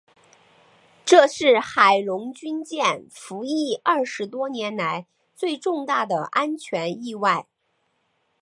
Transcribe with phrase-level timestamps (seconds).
[1.05, 7.45] 这是海龙军舰服役二十多年来最重大的安全意外。